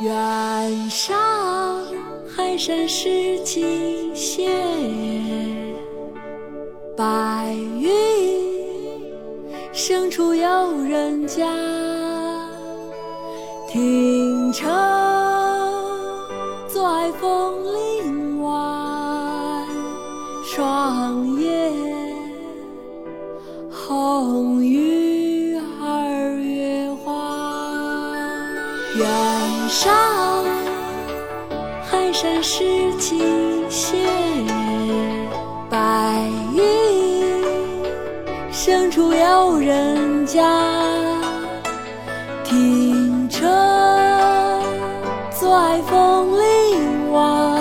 [0.00, 1.14] 远上
[2.26, 4.48] 寒山石径斜，
[6.96, 7.90] 白云
[9.72, 11.46] 深处有人家。
[13.68, 14.68] 停车
[16.68, 19.66] 坐爱枫林晚，
[20.44, 21.72] 霜叶
[23.70, 24.81] 红于
[28.94, 29.08] 远
[29.70, 30.44] 上
[31.82, 33.96] 寒山石径斜，
[35.70, 35.78] 白
[36.54, 37.42] 云
[38.52, 40.42] 深处有人家。
[42.44, 43.48] 停车
[45.30, 47.58] 坐爱枫林晚，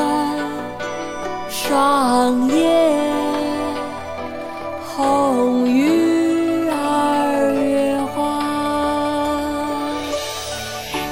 [1.49, 2.99] 霜叶
[4.85, 5.30] 红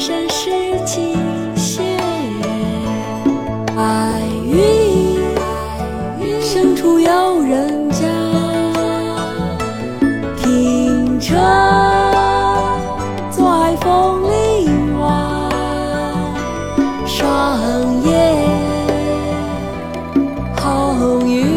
[0.00, 1.14] 深深浅
[1.54, 1.84] 浅
[3.76, 5.20] 爱与
[6.40, 8.06] 深处有人家
[10.38, 11.36] 停车
[13.30, 15.50] 坐爱枫林晚
[17.06, 18.48] 霜叶
[20.56, 21.49] 红于